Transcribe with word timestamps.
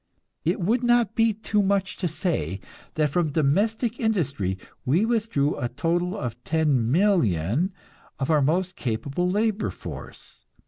It 0.43 0.59
would 0.59 0.81
not 0.81 1.13
be 1.13 1.31
too 1.31 1.61
much 1.61 1.95
to 1.97 2.07
say 2.07 2.59
that 2.95 3.11
from 3.11 3.33
domestic 3.33 3.99
industry 3.99 4.57
we 4.83 5.05
withdrew 5.05 5.55
a 5.59 5.69
total 5.69 6.17
of 6.17 6.43
ten 6.43 6.91
million 6.91 7.71
of 8.17 8.31
our 8.31 8.41
most 8.41 8.75
capable 8.75 9.29
labor 9.29 9.69
force. 9.69 10.43